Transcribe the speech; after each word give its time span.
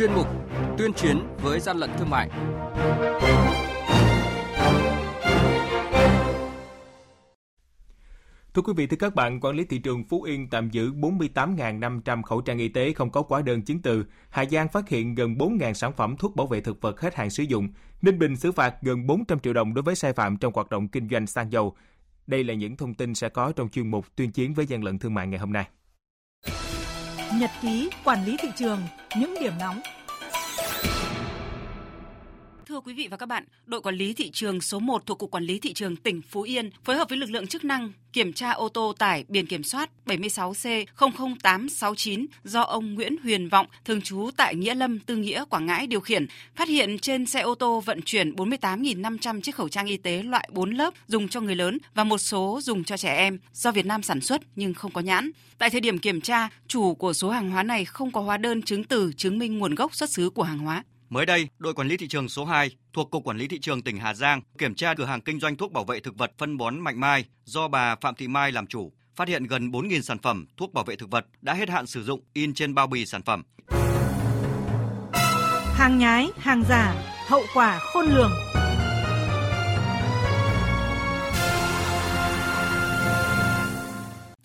chuyên 0.00 0.12
mục 0.12 0.26
Tuyên 0.78 0.92
chiến 0.92 1.18
với 1.42 1.60
gian 1.60 1.76
lận 1.76 1.90
thương 1.98 2.10
mại. 2.10 2.30
Thưa 8.54 8.62
quý 8.62 8.72
vị, 8.76 8.86
thưa 8.86 8.96
các 8.96 9.14
bạn, 9.14 9.40
quản 9.40 9.56
lý 9.56 9.64
thị 9.64 9.78
trường 9.78 10.04
Phú 10.04 10.22
Yên 10.22 10.50
tạm 10.50 10.70
giữ 10.70 10.92
48.500 10.92 12.22
khẩu 12.22 12.40
trang 12.40 12.58
y 12.58 12.68
tế 12.68 12.92
không 12.92 13.10
có 13.10 13.22
hóa 13.28 13.42
đơn 13.42 13.62
chứng 13.62 13.82
từ. 13.82 14.04
Hà 14.30 14.44
Giang 14.44 14.68
phát 14.68 14.88
hiện 14.88 15.14
gần 15.14 15.34
4.000 15.34 15.72
sản 15.72 15.92
phẩm 15.92 16.16
thuốc 16.16 16.36
bảo 16.36 16.46
vệ 16.46 16.60
thực 16.60 16.80
vật 16.80 17.00
hết 17.00 17.14
hạn 17.14 17.30
sử 17.30 17.42
dụng. 17.42 17.68
Ninh 18.02 18.18
Bình 18.18 18.36
xử 18.36 18.52
phạt 18.52 18.74
gần 18.82 19.06
400 19.06 19.38
triệu 19.38 19.52
đồng 19.52 19.74
đối 19.74 19.82
với 19.82 19.94
sai 19.94 20.12
phạm 20.12 20.36
trong 20.36 20.52
hoạt 20.54 20.70
động 20.70 20.88
kinh 20.88 21.08
doanh 21.08 21.26
xăng 21.26 21.52
dầu. 21.52 21.76
Đây 22.26 22.44
là 22.44 22.54
những 22.54 22.76
thông 22.76 22.94
tin 22.94 23.14
sẽ 23.14 23.28
có 23.28 23.52
trong 23.56 23.68
chuyên 23.68 23.90
mục 23.90 24.16
tuyên 24.16 24.32
chiến 24.32 24.54
với 24.54 24.66
gian 24.66 24.84
lận 24.84 24.98
thương 24.98 25.14
mại 25.14 25.26
ngày 25.26 25.38
hôm 25.38 25.52
nay. 25.52 25.66
Nhật 27.34 27.50
ký 27.62 27.90
quản 28.04 28.24
lý 28.24 28.36
thị 28.42 28.48
trường, 28.56 28.80
những 29.16 29.34
điểm 29.40 29.52
nóng 29.60 29.80
Thưa 32.70 32.80
quý 32.80 32.94
vị 32.94 33.08
và 33.10 33.16
các 33.16 33.26
bạn, 33.26 33.44
đội 33.66 33.80
quản 33.80 33.94
lý 33.94 34.12
thị 34.12 34.30
trường 34.30 34.60
số 34.60 34.78
1 34.78 35.06
thuộc 35.06 35.18
Cục 35.18 35.30
Quản 35.30 35.44
lý 35.44 35.58
Thị 35.58 35.72
trường 35.72 35.96
tỉnh 35.96 36.22
Phú 36.22 36.42
Yên 36.42 36.70
phối 36.84 36.96
hợp 36.96 37.08
với 37.08 37.18
lực 37.18 37.30
lượng 37.30 37.46
chức 37.46 37.64
năng 37.64 37.92
kiểm 38.12 38.32
tra 38.32 38.50
ô 38.50 38.68
tô 38.68 38.94
tải 38.98 39.24
biển 39.28 39.46
kiểm 39.46 39.62
soát 39.62 39.90
76C00869 40.06 42.26
do 42.44 42.60
ông 42.60 42.94
Nguyễn 42.94 43.16
Huyền 43.22 43.48
Vọng, 43.48 43.66
thường 43.84 44.02
trú 44.02 44.30
tại 44.36 44.54
Nghĩa 44.54 44.74
Lâm, 44.74 44.98
Tư 44.98 45.16
Nghĩa, 45.16 45.44
Quảng 45.44 45.66
Ngãi 45.66 45.86
điều 45.86 46.00
khiển, 46.00 46.26
phát 46.56 46.68
hiện 46.68 46.98
trên 46.98 47.26
xe 47.26 47.40
ô 47.40 47.54
tô 47.54 47.80
vận 47.80 48.02
chuyển 48.02 48.34
48.500 48.34 49.40
chiếc 49.40 49.54
khẩu 49.54 49.68
trang 49.68 49.86
y 49.86 49.96
tế 49.96 50.22
loại 50.22 50.48
4 50.52 50.70
lớp 50.70 50.94
dùng 51.06 51.28
cho 51.28 51.40
người 51.40 51.56
lớn 51.56 51.78
và 51.94 52.04
một 52.04 52.18
số 52.18 52.60
dùng 52.62 52.84
cho 52.84 52.96
trẻ 52.96 53.16
em 53.16 53.38
do 53.52 53.72
Việt 53.72 53.86
Nam 53.86 54.02
sản 54.02 54.20
xuất 54.20 54.40
nhưng 54.56 54.74
không 54.74 54.92
có 54.92 55.00
nhãn. 55.00 55.30
Tại 55.58 55.70
thời 55.70 55.80
điểm 55.80 55.98
kiểm 55.98 56.20
tra, 56.20 56.48
chủ 56.68 56.94
của 56.94 57.12
số 57.12 57.30
hàng 57.30 57.50
hóa 57.50 57.62
này 57.62 57.84
không 57.84 58.12
có 58.12 58.20
hóa 58.20 58.36
đơn 58.36 58.62
chứng 58.62 58.84
từ 58.84 59.12
chứng 59.16 59.38
minh 59.38 59.58
nguồn 59.58 59.74
gốc 59.74 59.94
xuất 59.94 60.10
xứ 60.10 60.30
của 60.30 60.42
hàng 60.42 60.58
hóa. 60.58 60.84
Mới 61.10 61.26
đây, 61.26 61.48
đội 61.58 61.74
quản 61.74 61.88
lý 61.88 61.96
thị 61.96 62.08
trường 62.08 62.28
số 62.28 62.44
2 62.44 62.70
thuộc 62.92 63.10
Cục 63.10 63.24
Quản 63.24 63.36
lý 63.36 63.48
Thị 63.48 63.58
trường 63.60 63.82
tỉnh 63.82 63.96
Hà 63.96 64.14
Giang 64.14 64.40
kiểm 64.58 64.74
tra 64.74 64.94
cửa 64.94 65.04
hàng 65.04 65.20
kinh 65.20 65.40
doanh 65.40 65.56
thuốc 65.56 65.72
bảo 65.72 65.84
vệ 65.84 66.00
thực 66.00 66.18
vật 66.18 66.32
phân 66.38 66.56
bón 66.56 66.80
Mạnh 66.80 67.00
Mai 67.00 67.24
do 67.44 67.68
bà 67.68 67.96
Phạm 67.96 68.14
Thị 68.14 68.28
Mai 68.28 68.52
làm 68.52 68.66
chủ, 68.66 68.92
phát 69.16 69.28
hiện 69.28 69.44
gần 69.44 69.70
4.000 69.70 70.00
sản 70.00 70.18
phẩm 70.18 70.46
thuốc 70.56 70.72
bảo 70.72 70.84
vệ 70.84 70.96
thực 70.96 71.10
vật 71.10 71.26
đã 71.40 71.54
hết 71.54 71.68
hạn 71.68 71.86
sử 71.86 72.02
dụng 72.04 72.20
in 72.32 72.54
trên 72.54 72.74
bao 72.74 72.86
bì 72.86 73.06
sản 73.06 73.22
phẩm. 73.22 73.42
Hàng 75.74 75.98
nhái, 75.98 76.28
hàng 76.38 76.62
giả, 76.68 76.94
hậu 77.28 77.42
quả 77.54 77.78
khôn 77.78 78.06
lường. 78.06 78.32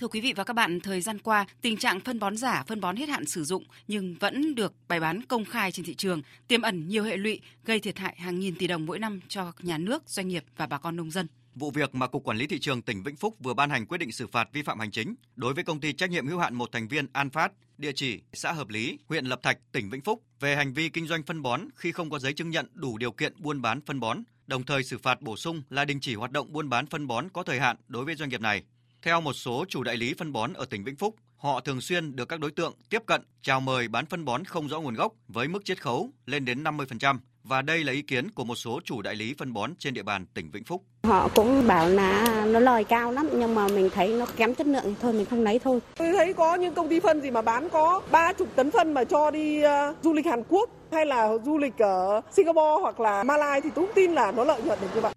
Thưa 0.06 0.10
quý 0.10 0.22
vị 0.22 0.34
và 0.34 0.44
các 0.44 0.54
bạn, 0.54 0.80
thời 0.80 1.02
gian 1.02 1.20
qua, 1.20 1.46
tình 1.62 1.78
trạng 1.78 2.00
phân 2.00 2.20
bón 2.20 2.38
giả, 2.38 2.64
phân 2.68 2.82
bón 2.82 2.96
hết 2.96 3.10
hạn 3.10 3.26
sử 3.26 3.44
dụng 3.44 3.64
nhưng 3.88 4.16
vẫn 4.20 4.56
được 4.56 4.74
bày 4.88 5.00
bán 5.00 5.22
công 5.26 5.46
khai 5.46 5.72
trên 5.72 5.86
thị 5.86 5.96
trường, 5.96 6.22
tiềm 6.48 6.62
ẩn 6.62 6.88
nhiều 6.88 7.04
hệ 7.04 7.18
lụy, 7.18 7.42
gây 7.64 7.80
thiệt 7.80 7.98
hại 7.98 8.16
hàng 8.20 8.40
nghìn 8.40 8.56
tỷ 8.56 8.68
đồng 8.68 8.86
mỗi 8.86 9.00
năm 9.00 9.20
cho 9.28 9.52
nhà 9.60 9.78
nước, 9.78 10.04
doanh 10.06 10.28
nghiệp 10.28 10.44
và 10.58 10.68
bà 10.68 10.78
con 10.78 10.96
nông 10.96 11.12
dân. 11.12 11.28
Vụ 11.56 11.72
việc 11.72 11.96
mà 11.96 12.08
Cục 12.08 12.24
Quản 12.24 12.38
lý 12.38 12.48
Thị 12.48 12.60
trường 12.60 12.82
tỉnh 12.82 13.04
Vĩnh 13.04 13.16
Phúc 13.16 13.36
vừa 13.40 13.54
ban 13.54 13.70
hành 13.70 13.86
quyết 13.86 13.98
định 13.98 14.12
xử 14.12 14.28
phạt 14.28 14.50
vi 14.54 14.62
phạm 14.62 14.80
hành 14.80 14.92
chính 14.92 15.16
đối 15.36 15.54
với 15.54 15.64
công 15.64 15.80
ty 15.80 15.94
trách 15.94 16.10
nhiệm 16.10 16.28
hữu 16.28 16.40
hạn 16.40 16.56
một 16.56 16.72
thành 16.72 16.88
viên 16.88 17.08
An 17.14 17.30
Phát, 17.30 17.52
địa 17.78 17.92
chỉ 17.92 18.22
xã 18.34 18.52
Hợp 18.52 18.70
Lý, 18.70 18.98
huyện 19.08 19.26
Lập 19.26 19.40
Thạch, 19.44 19.58
tỉnh 19.72 19.90
Vĩnh 19.90 20.02
Phúc 20.02 20.24
về 20.40 20.56
hành 20.56 20.74
vi 20.74 20.90
kinh 20.90 21.08
doanh 21.08 21.24
phân 21.24 21.42
bón 21.42 21.62
khi 21.76 21.92
không 21.92 22.10
có 22.10 22.20
giấy 22.20 22.34
chứng 22.34 22.50
nhận 22.50 22.68
đủ 22.74 22.98
điều 22.98 23.12
kiện 23.12 23.34
buôn 23.38 23.62
bán 23.62 23.82
phân 23.86 24.00
bón, 24.00 24.24
đồng 24.48 24.64
thời 24.64 24.84
xử 24.84 24.98
phạt 24.98 25.22
bổ 25.22 25.38
sung 25.38 25.62
là 25.70 25.86
đình 25.86 26.00
chỉ 26.00 26.16
hoạt 26.16 26.32
động 26.32 26.54
buôn 26.54 26.70
bán 26.70 26.86
phân 26.86 27.08
bón 27.08 27.30
có 27.30 27.44
thời 27.44 27.60
hạn 27.60 27.78
đối 27.88 28.06
với 28.06 28.16
doanh 28.16 28.30
nghiệp 28.30 28.42
này. 28.42 28.64
Theo 29.06 29.22
một 29.22 29.34
số 29.34 29.66
chủ 29.68 29.84
đại 29.84 29.98
lý 29.98 30.14
phân 30.14 30.34
bón 30.34 30.54
ở 30.54 30.66
tỉnh 30.66 30.84
Vĩnh 30.84 30.96
Phúc, 30.96 31.16
họ 31.38 31.60
thường 31.60 31.82
xuyên 31.82 32.16
được 32.16 32.30
các 32.30 32.40
đối 32.40 32.52
tượng 32.52 32.74
tiếp 32.90 33.02
cận, 33.06 33.22
chào 33.42 33.60
mời 33.60 33.88
bán 33.88 34.06
phân 34.06 34.26
bón 34.26 34.44
không 34.44 34.68
rõ 34.68 34.80
nguồn 34.80 34.94
gốc 34.94 35.14
với 35.28 35.48
mức 35.48 35.66
chiết 35.66 35.82
khấu 35.82 36.10
lên 36.26 36.46
đến 36.46 36.64
50% 36.64 37.18
và 37.44 37.62
đây 37.62 37.84
là 37.84 37.94
ý 37.94 38.02
kiến 38.02 38.32
của 38.32 38.44
một 38.44 38.56
số 38.56 38.80
chủ 38.84 39.02
đại 39.02 39.16
lý 39.16 39.34
phân 39.38 39.54
bón 39.54 39.76
trên 39.80 39.94
địa 39.94 40.04
bàn 40.04 40.26
tỉnh 40.34 40.52
Vĩnh 40.52 40.64
Phúc. 40.64 40.84
Họ 41.04 41.30
cũng 41.36 41.68
bảo 41.68 41.90
là 41.90 42.46
nó 42.46 42.60
lời 42.60 42.84
cao 42.84 43.12
lắm 43.12 43.30
nhưng 43.34 43.56
mà 43.56 43.68
mình 43.68 43.90
thấy 43.94 44.08
nó 44.08 44.26
kém 44.26 44.56
chất 44.56 44.68
lượng 44.68 44.84
thì 44.86 44.96
thôi 45.02 45.14
mình 45.14 45.26
không 45.26 45.44
lấy 45.44 45.60
thôi. 45.60 45.80
Tôi 45.98 46.12
thấy 46.14 46.34
có 46.34 46.56
những 46.56 46.74
công 46.74 46.90
ty 46.90 47.00
phân 47.00 47.22
gì 47.22 47.32
mà 47.32 47.42
bán 47.42 47.70
có 47.70 48.02
30 48.12 48.48
tấn 48.56 48.72
phân 48.72 48.94
mà 48.94 49.04
cho 49.04 49.32
đi 49.32 49.62
uh, 49.66 49.96
du 50.04 50.14
lịch 50.14 50.26
Hàn 50.26 50.44
Quốc 50.50 50.70
hay 50.92 51.06
là 51.06 51.30
du 51.46 51.58
lịch 51.58 51.78
ở 51.78 52.22
Singapore 52.32 52.82
hoặc 52.82 53.00
là 53.00 53.24
Malaysia 53.24 53.62
thì 53.64 53.70
tôi 53.76 53.86
không 53.86 53.96
tin 53.96 54.14
là 54.14 54.32
nó 54.32 54.44
lợi 54.44 54.62
nhuận 54.62 54.80
được 54.82 54.88
như 54.96 55.02
vậy. 55.02 55.14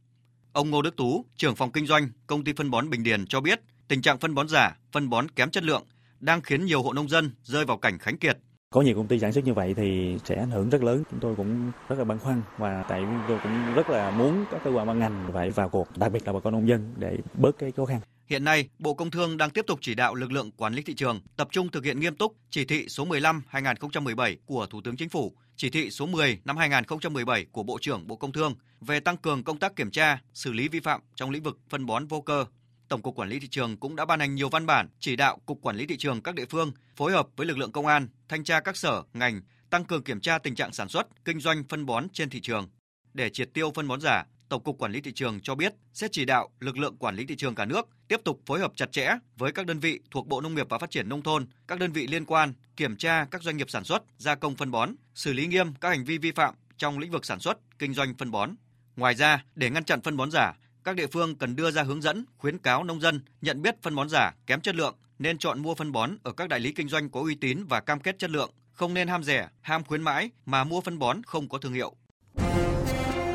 Ông 0.53 0.71
Ngô 0.71 0.83
Đức 0.83 0.97
Tú, 0.97 1.25
trưởng 1.37 1.57
phòng 1.57 1.73
kinh 1.73 1.87
doanh 1.87 2.09
công 2.27 2.45
ty 2.45 2.53
phân 2.53 2.71
bón 2.71 2.91
Bình 2.91 3.03
Điền 3.03 3.27
cho 3.27 3.41
biết, 3.41 3.61
tình 3.89 4.03
trạng 4.03 4.19
phân 4.19 4.35
bón 4.35 4.49
giả, 4.49 4.77
phân 4.93 5.11
bón 5.11 5.29
kém 5.29 5.51
chất 5.51 5.65
lượng 5.65 5.85
đang 6.21 6.41
khiến 6.41 6.65
nhiều 6.65 6.83
hộ 6.83 6.93
nông 6.93 7.09
dân 7.09 7.31
rơi 7.43 7.65
vào 7.65 7.79
cảnh 7.79 7.99
khánh 7.99 8.19
kiệt. 8.19 8.39
Có 8.71 8.81
nhiều 8.81 8.95
công 8.97 9.09
ty 9.09 9.19
sản 9.19 9.33
xuất 9.33 9.45
như 9.45 9.55
vậy 9.55 9.75
thì 9.77 10.17
sẽ 10.25 10.37
ảnh 10.37 10.51
hưởng 10.51 10.71
rất 10.71 10.83
lớn. 10.83 11.03
Chúng 11.11 11.21
tôi 11.21 11.35
cũng 11.37 11.73
rất 11.89 11.99
là 11.99 12.05
băn 12.05 12.19
khoăn 12.19 12.43
và 12.59 12.85
tại 12.89 13.03
tôi 13.29 13.39
cũng 13.43 13.75
rất 13.75 13.91
là 13.91 14.11
muốn 14.11 14.45
các 14.51 14.61
cơ 14.65 14.71
quan 14.71 14.87
ban 14.87 14.99
ngành 14.99 15.31
phải 15.33 15.51
vào 15.51 15.69
cuộc, 15.69 15.89
đặc 15.97 16.13
biệt 16.13 16.27
là 16.27 16.33
bà 16.33 16.41
con 16.41 16.53
nông 16.53 16.69
dân 16.69 16.95
để 16.97 17.17
bớt 17.35 17.59
cái 17.59 17.73
khó 17.73 17.85
khăn. 17.85 18.01
Hiện 18.27 18.45
nay, 18.45 18.69
Bộ 18.79 18.95
Công 18.95 19.11
Thương 19.11 19.37
đang 19.37 19.51
tiếp 19.51 19.65
tục 19.67 19.79
chỉ 19.83 19.95
đạo 19.95 20.15
lực 20.15 20.33
lượng 20.33 20.51
quản 20.57 20.75
lý 20.75 20.83
thị 20.83 20.95
trường 20.95 21.21
tập 21.37 21.49
trung 21.51 21.69
thực 21.69 21.85
hiện 21.85 22.01
nghiêm 22.01 22.17
túc 22.17 22.37
chỉ 22.51 22.65
thị 22.65 22.89
số 22.89 23.05
15/2017 23.05 24.37
của 24.47 24.67
Thủ 24.67 24.81
tướng 24.85 24.97
Chính 24.97 25.09
phủ, 25.09 25.33
chỉ 25.57 25.71
thị 25.71 25.91
số 25.91 26.07
10 26.07 26.41
năm 26.45 26.57
2017 26.57 27.47
của 27.53 27.63
Bộ 27.63 27.79
trưởng 27.81 28.07
Bộ 28.07 28.17
Công 28.17 28.33
Thương 28.33 28.55
về 28.81 29.01
tăng 29.01 29.17
cường 29.17 29.45
công 29.45 29.59
tác 29.59 29.77
kiểm 29.77 29.91
tra, 29.91 30.23
xử 30.35 30.53
lý 30.53 30.69
vi 30.69 30.81
phạm 30.81 31.01
trong 31.15 31.31
lĩnh 31.31 31.43
vực 31.43 31.59
phân 31.69 31.87
bón 31.87 32.07
vô 32.07 32.21
cơ, 32.21 32.45
Tổng 32.89 33.03
cục 33.03 33.15
Quản 33.15 33.29
lý 33.29 33.41
thị 33.41 33.49
trường 33.49 33.77
cũng 33.77 33.97
đã 33.97 34.05
ban 34.05 34.21
hành 34.21 34.35
nhiều 34.35 34.49
văn 34.49 34.67
bản 34.67 34.89
chỉ 35.01 35.17
đạo 35.17 35.39
Cục 35.47 35.63
Quản 35.63 35.77
lý 35.77 35.87
thị 35.87 35.97
trường 35.97 36.23
các 36.23 36.35
địa 36.35 36.47
phương 36.51 36.73
phối 36.97 37.13
hợp 37.13 37.29
với 37.37 37.47
lực 37.47 37.59
lượng 37.59 37.73
công 37.73 37.87
an, 37.87 38.09
thanh 38.29 38.45
tra 38.45 38.61
các 38.61 38.77
sở, 38.77 39.03
ngành 39.13 39.41
tăng 39.71 39.85
cường 39.85 40.03
kiểm 40.03 40.21
tra 40.21 40.39
tình 40.39 40.55
trạng 40.55 40.73
sản 40.73 40.89
xuất, 40.89 41.25
kinh 41.25 41.41
doanh 41.41 41.65
phân 41.69 41.87
bón 41.87 42.09
trên 42.13 42.31
thị 42.31 42.41
trường. 42.41 42.69
Để 43.15 43.31
triệt 43.31 43.51
tiêu 43.55 43.73
phân 43.75 43.89
bón 43.89 44.01
giả, 44.01 44.25
Tổng 44.49 44.63
cục 44.63 44.79
Quản 44.79 44.93
lý 44.93 45.01
thị 45.01 45.13
trường 45.13 45.41
cho 45.41 45.55
biết 45.55 45.75
sẽ 45.93 46.09
chỉ 46.13 46.25
đạo 46.25 46.49
lực 46.61 46.79
lượng 46.79 46.97
quản 46.97 47.17
lý 47.17 47.27
thị 47.27 47.37
trường 47.37 47.55
cả 47.55 47.65
nước 47.65 47.89
tiếp 48.09 48.21
tục 48.25 48.41
phối 48.47 48.61
hợp 48.61 48.73
chặt 48.77 48.93
chẽ 48.93 49.11
với 49.37 49.53
các 49.53 49.67
đơn 49.67 49.81
vị 49.81 50.01
thuộc 50.11 50.27
Bộ 50.27 50.41
Nông 50.41 50.55
nghiệp 50.55 50.67
và 50.71 50.79
Phát 50.79 50.91
triển 50.91 51.09
nông 51.09 51.23
thôn, 51.23 51.47
các 51.69 51.79
đơn 51.79 51.93
vị 51.93 52.07
liên 52.07 52.25
quan 52.25 52.53
kiểm 52.77 52.97
tra 52.97 53.25
các 53.25 53.43
doanh 53.43 53.57
nghiệp 53.57 53.71
sản 53.71 53.85
xuất, 53.85 54.03
gia 54.19 54.35
công 54.35 54.57
phân 54.57 54.71
bón, 54.71 54.95
xử 55.15 55.33
lý 55.33 55.47
nghiêm 55.47 55.75
các 55.81 55.89
hành 55.89 56.05
vi 56.05 56.19
vi 56.19 56.33
phạm 56.33 56.55
trong 56.77 56.99
lĩnh 56.99 57.11
vực 57.11 57.25
sản 57.25 57.41
xuất, 57.41 57.59
kinh 57.79 57.95
doanh 57.95 58.15
phân 58.15 58.31
bón. 58.31 58.51
Ngoài 58.97 59.15
ra, 59.15 59.45
để 59.55 59.71
ngăn 59.71 59.85
chặn 59.85 60.03
phân 60.03 60.17
bón 60.17 60.31
giả, 60.31 60.53
các 60.89 60.97
địa 60.97 61.07
phương 61.07 61.35
cần 61.35 61.57
đưa 61.57 61.71
ra 61.71 61.83
hướng 61.83 62.03
dẫn, 62.03 62.25
khuyến 62.39 62.59
cáo 62.59 62.85
nông 62.85 63.01
dân 63.01 63.21
nhận 63.41 63.63
biết 63.63 63.83
phân 63.83 63.95
bón 63.95 64.09
giả 64.09 64.33
kém 64.47 64.61
chất 64.61 64.75
lượng 64.75 64.95
nên 65.19 65.39
chọn 65.39 65.63
mua 65.63 65.75
phân 65.75 65.93
bón 65.93 66.11
ở 66.23 66.33
các 66.33 66.49
đại 66.49 66.61
lý 66.61 66.73
kinh 66.73 66.89
doanh 66.89 67.11
có 67.11 67.21
uy 67.21 67.35
tín 67.35 67.65
và 67.65 67.81
cam 67.81 68.01
kết 68.01 68.19
chất 68.19 68.31
lượng, 68.31 68.51
không 68.73 68.95
nên 68.95 69.09
ham 69.09 69.25
rẻ, 69.25 69.49
ham 69.61 69.85
khuyến 69.85 70.03
mãi 70.03 70.31
mà 70.47 70.65
mua 70.65 70.81
phân 70.81 70.99
bón 70.99 71.23
không 71.23 71.49
có 71.49 71.59
thương 71.59 71.73
hiệu. 71.73 71.93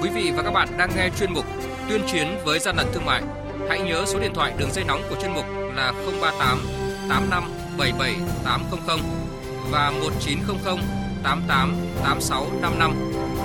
Quý 0.01 0.09
vị 0.15 0.31
và 0.35 0.43
các 0.43 0.51
bạn 0.51 0.67
đang 0.77 0.89
nghe 0.95 1.09
chuyên 1.19 1.33
mục 1.33 1.45
Tuyên 1.89 2.01
chiến 2.11 2.27
với 2.45 2.59
gian 2.59 2.75
lận 2.75 2.87
thương 2.93 3.05
mại. 3.05 3.23
Hãy 3.69 3.81
nhớ 3.81 4.05
số 4.07 4.19
điện 4.19 4.31
thoại 4.35 4.53
đường 4.59 4.71
dây 4.71 4.85
nóng 4.85 5.01
của 5.09 5.15
chuyên 5.21 5.33
mục 5.33 5.45
là 5.75 5.91
038 6.21 6.59
85 7.09 7.43
77 7.77 8.15
800 8.43 8.99
và 9.71 9.91
1900 9.91 10.77
88 11.23 11.75
86 12.03 12.47
55. 12.61 13.22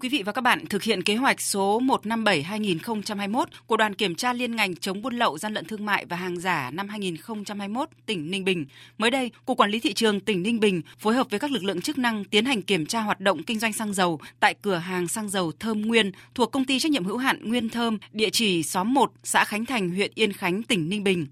Quý 0.00 0.08
vị 0.08 0.22
và 0.22 0.32
các 0.32 0.40
bạn, 0.40 0.66
thực 0.66 0.82
hiện 0.82 1.02
kế 1.02 1.16
hoạch 1.16 1.40
số 1.40 1.80
157-2021 1.80 3.44
của 3.66 3.76
đoàn 3.76 3.94
kiểm 3.94 4.14
tra 4.14 4.32
liên 4.32 4.56
ngành 4.56 4.76
chống 4.76 5.02
buôn 5.02 5.14
lậu, 5.14 5.38
gian 5.38 5.54
lận 5.54 5.64
thương 5.64 5.86
mại 5.86 6.04
và 6.04 6.16
hàng 6.16 6.40
giả 6.40 6.70
năm 6.70 6.88
2021 6.88 7.88
tỉnh 8.06 8.30
Ninh 8.30 8.44
Bình, 8.44 8.66
mới 8.98 9.10
đây, 9.10 9.30
Cục 9.44 9.58
Quản 9.58 9.70
lý 9.70 9.80
thị 9.80 9.92
trường 9.92 10.20
tỉnh 10.20 10.42
Ninh 10.42 10.60
Bình 10.60 10.82
phối 10.98 11.14
hợp 11.14 11.26
với 11.30 11.40
các 11.40 11.50
lực 11.50 11.64
lượng 11.64 11.80
chức 11.80 11.98
năng 11.98 12.24
tiến 12.24 12.44
hành 12.44 12.62
kiểm 12.62 12.86
tra 12.86 13.00
hoạt 13.00 13.20
động 13.20 13.42
kinh 13.42 13.58
doanh 13.58 13.72
xăng 13.72 13.94
dầu 13.94 14.20
tại 14.40 14.54
cửa 14.62 14.76
hàng 14.76 15.08
xăng 15.08 15.28
dầu 15.28 15.52
Thơm 15.60 15.82
Nguyên 15.82 16.12
thuộc 16.34 16.52
công 16.52 16.64
ty 16.64 16.78
trách 16.78 16.92
nhiệm 16.92 17.04
hữu 17.04 17.16
hạn 17.16 17.48
Nguyên 17.48 17.68
Thơm, 17.68 17.98
địa 18.12 18.30
chỉ 18.30 18.62
xóm 18.62 18.94
1, 18.94 19.12
xã 19.24 19.44
Khánh 19.44 19.64
Thành, 19.66 19.90
huyện 19.90 20.10
Yên 20.14 20.32
Khánh, 20.32 20.62
tỉnh 20.62 20.88
Ninh 20.88 21.04
Bình. 21.04 21.26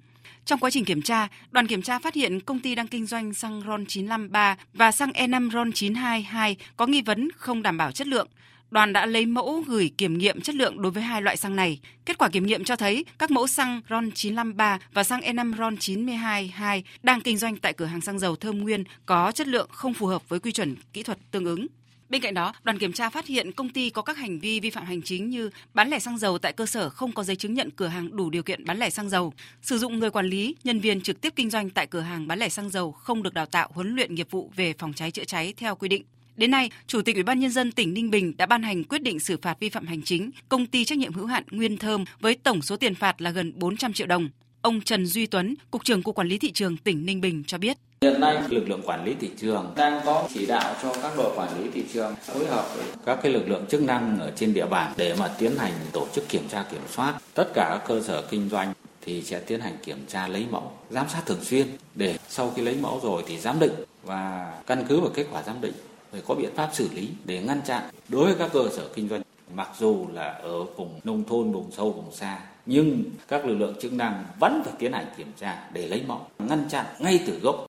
Trong 0.45 0.59
quá 0.59 0.71
trình 0.71 0.85
kiểm 0.85 1.03
tra, 1.03 1.29
đoàn 1.51 1.67
kiểm 1.67 1.83
tra 1.83 1.99
phát 1.99 2.15
hiện 2.15 2.41
công 2.41 2.61
ty 2.61 2.75
đang 2.75 2.89
kinh 2.89 3.07
doanh 3.07 3.35
xăng 3.35 3.63
RON 3.67 3.87
953 3.87 4.57
và 4.75 4.93
xăng 4.93 5.11
E5 5.11 5.51
RON 5.51 5.73
922 5.73 6.57
có 6.77 6.87
nghi 6.87 7.03
vấn 7.03 7.29
không 7.37 7.63
đảm 7.63 7.77
bảo 7.77 7.93
chất 7.93 8.07
lượng. 8.07 8.29
Đoàn 8.71 8.93
đã 8.93 9.07
lấy 9.07 9.27
mẫu 9.27 9.65
gửi 9.67 9.91
kiểm 9.99 10.19
nghiệm 10.19 10.41
chất 10.41 10.55
lượng 10.55 10.83
đối 10.83 10.93
với 10.93 11.03
hai 11.03 11.23
loại 11.23 11.37
xăng 11.37 11.57
này. 11.57 11.81
Kết 12.05 12.19
quả 12.19 12.29
kiểm 12.29 12.47
nghiệm 12.47 12.65
cho 12.65 12.77
thấy 12.77 13.05
các 13.19 13.31
mẫu 13.31 13.47
xăng 13.47 13.81
RON 13.91 14.11
953 14.11 14.79
và 14.93 15.05
xăng 15.05 15.21
E5 15.21 15.57
RON 15.59 15.77
922 15.77 16.85
đang 17.03 17.21
kinh 17.21 17.37
doanh 17.37 17.57
tại 17.57 17.73
cửa 17.73 17.85
hàng 17.85 18.01
xăng 18.01 18.19
dầu 18.19 18.37
Thơm 18.37 18.59
Nguyên 18.59 18.85
có 19.07 19.33
chất 19.33 19.47
lượng 19.47 19.69
không 19.71 19.95
phù 19.95 20.07
hợp 20.07 20.29
với 20.29 20.41
quy 20.41 20.53
chuẩn 20.53 20.77
kỹ 20.93 21.03
thuật 21.03 21.19
tương 21.31 21.45
ứng. 21.45 21.67
Bên 22.09 22.23
cạnh 22.23 22.35
đó, 22.35 22.53
đoàn 22.63 22.79
kiểm 22.79 22.93
tra 22.93 23.11
phát 23.11 23.27
hiện 23.27 23.53
công 23.53 23.69
ty 23.69 23.91
có 23.91 24.03
các 24.03 24.17
hành 24.17 24.39
vi 24.39 24.61
vi 24.61 24.71
phạm 24.71 24.85
hành 24.85 25.03
chính 25.03 25.31
như 25.31 25.51
bán 25.75 25.89
lẻ 25.89 25.99
xăng 25.99 26.19
dầu 26.19 26.39
tại 26.39 26.53
cơ 26.53 26.67
sở 26.67 26.91
không 26.91 27.13
có 27.13 27.25
giấy 27.25 27.37
chứng 27.37 27.55
nhận 27.55 27.71
cửa 27.71 27.87
hàng 27.87 28.17
đủ 28.17 28.31
điều 28.31 28.43
kiện 28.43 28.65
bán 28.65 28.79
lẻ 28.79 28.91
xăng 28.91 29.09
dầu, 29.09 29.33
sử 29.63 29.79
dụng 29.79 29.99
người 29.99 30.11
quản 30.11 30.27
lý, 30.27 30.57
nhân 30.65 30.81
viên 30.81 31.01
trực 31.01 31.21
tiếp 31.21 31.33
kinh 31.37 31.51
doanh 31.51 31.71
tại 31.71 31.87
cửa 31.87 32.01
hàng 32.01 32.27
bán 32.27 32.39
lẻ 32.39 32.49
xăng 32.49 32.71
dầu 32.71 32.93
không 32.93 33.23
được 33.23 33.35
đào 33.35 33.47
tạo 33.47 33.69
huấn 33.73 33.97
luyện 33.97 34.15
nghiệp 34.15 34.31
vụ 34.31 34.53
về 34.57 34.75
phòng 34.79 34.93
cháy 34.93 35.11
chữa 35.11 35.25
cháy 35.25 35.55
theo 35.57 35.75
quy 35.75 35.89
định. 35.89 36.03
Đến 36.39 36.51
nay, 36.51 36.71
Chủ 36.87 37.03
tịch 37.03 37.17
Ủy 37.17 37.23
ban 37.23 37.41
nhân 37.41 37.51
dân 37.51 37.73
tỉnh 37.73 37.95
Ninh 37.95 38.11
Bình 38.11 38.37
đã 38.37 38.47
ban 38.47 38.63
hành 38.63 38.85
quyết 38.85 39.03
định 39.03 39.21
xử 39.21 39.37
phạt 39.43 39.57
vi 39.61 39.69
phạm 39.69 39.87
hành 39.87 40.03
chính 40.03 40.31
công 40.49 40.67
ty 40.67 40.85
trách 40.85 40.99
nhiệm 40.99 41.13
hữu 41.13 41.27
hạn 41.27 41.45
Nguyên 41.51 41.79
Thơm 41.79 42.05
với 42.21 42.35
tổng 42.35 42.63
số 42.63 42.77
tiền 42.77 42.95
phạt 42.95 43.21
là 43.21 43.31
gần 43.31 43.53
400 43.57 43.93
triệu 43.93 44.07
đồng. 44.07 44.29
Ông 44.63 44.81
Trần 44.81 45.07
Duy 45.07 45.27
Tuấn, 45.27 45.55
cục 45.71 45.85
trưởng 45.85 46.03
Cục 46.03 46.15
Quản 46.15 46.29
lý 46.29 46.39
thị 46.39 46.53
trường 46.53 46.77
tỉnh 46.77 47.07
Ninh 47.07 47.21
Bình 47.21 47.45
cho 47.47 47.59
biết. 47.59 47.77
Hiện 48.01 48.21
nay, 48.21 48.37
lực 48.49 48.69
lượng 48.69 48.83
quản 48.85 49.05
lý 49.05 49.15
thị 49.21 49.31
trường 49.39 49.73
đang 49.77 50.01
có 50.05 50.29
chỉ 50.35 50.47
đạo 50.47 50.75
cho 50.83 50.95
các 51.03 51.13
đội 51.17 51.37
quản 51.37 51.63
lý 51.63 51.71
thị 51.75 51.85
trường 51.93 52.15
phối 52.27 52.47
hợp 52.47 52.77
với 52.77 52.87
các 53.07 53.19
cái 53.23 53.33
lực 53.33 53.49
lượng 53.49 53.65
chức 53.71 53.83
năng 53.83 54.19
ở 54.19 54.33
trên 54.37 54.55
địa 54.55 54.67
bàn 54.67 54.93
để 54.97 55.15
mà 55.19 55.29
tiến 55.39 55.57
hành 55.59 55.73
tổ 55.93 56.07
chức 56.15 56.29
kiểm 56.29 56.49
tra 56.49 56.65
kiểm 56.71 56.83
soát 56.89 57.15
tất 57.35 57.51
cả 57.55 57.69
các 57.71 57.89
cơ 57.89 58.03
sở 58.03 58.23
kinh 58.31 58.49
doanh 58.49 58.73
thì 59.01 59.23
sẽ 59.23 59.41
tiến 59.41 59.61
hành 59.61 59.77
kiểm 59.85 59.99
tra 60.09 60.29
lấy 60.29 60.47
mẫu, 60.51 60.73
giám 60.91 61.09
sát 61.09 61.23
thường 61.27 61.45
xuyên 61.45 61.67
để 61.95 62.19
sau 62.29 62.53
khi 62.57 62.63
lấy 62.63 62.77
mẫu 62.83 63.01
rồi 63.03 63.23
thì 63.27 63.39
giám 63.39 63.61
định 63.61 63.75
và 64.05 64.53
căn 64.67 64.85
cứ 64.89 65.01
vào 65.01 65.11
kết 65.15 65.27
quả 65.33 65.43
giám 65.43 65.61
định 65.61 65.73
phải 66.13 66.23
có 66.27 66.35
biện 66.35 66.51
pháp 66.55 66.71
xử 66.73 66.89
lý 66.95 67.09
để 67.25 67.43
ngăn 67.43 67.61
chặn 67.63 67.83
đối 68.09 68.25
với 68.25 68.35
các 68.39 68.51
cơ 68.53 68.65
sở 68.73 68.89
kinh 68.95 69.09
doanh, 69.09 69.23
mặc 69.55 69.69
dù 69.79 70.07
là 70.13 70.31
ở 70.31 70.65
vùng 70.65 71.01
nông 71.05 71.25
thôn, 71.25 71.53
vùng 71.53 71.71
sâu, 71.71 71.93
vùng 71.93 72.13
xa, 72.13 72.39
nhưng 72.67 73.05
các 73.29 73.47
lực 73.47 73.55
lượng 73.55 73.75
chức 73.81 73.93
năng 73.93 74.25
vẫn 74.41 74.63
phải 74.65 74.75
tiến 74.79 74.93
hành 74.93 75.07
kiểm 75.17 75.33
tra 75.41 75.69
để 75.73 75.89
lấy 75.89 76.05
mẫu, 76.07 76.21
ngăn 76.39 76.69
chặn 76.69 76.87
ngay 76.99 77.21
từ 77.27 77.39
gốc. 77.43 77.67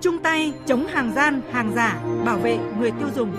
Chung 0.00 0.18
tay 0.22 0.52
chống 0.66 0.86
hàng 0.86 1.12
gian, 1.14 1.40
hàng 1.52 1.72
giả, 1.76 2.00
bảo 2.24 2.38
vệ 2.38 2.58
người 2.78 2.90
tiêu 2.90 3.08
dùng. 3.16 3.32